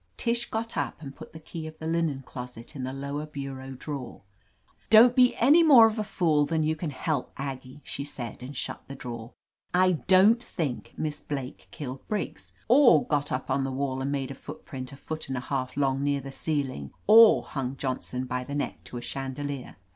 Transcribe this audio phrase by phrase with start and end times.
[0.17, 3.75] Tish got up and put the key of the IJnen closet in the lower bureau
[3.77, 4.23] drawer.
[4.89, 8.57] "Don't be any more of a fool than you can help, Aggie," she said, and
[8.57, 9.33] shut the drawer.
[9.75, 14.31] "I don't think Miss Blake killed Briggs, or got up on the wall and made
[14.31, 18.43] a footprint a foot and a half long near the ceiling, or hung Johnson by
[18.43, 19.75] the neck to a chandelier.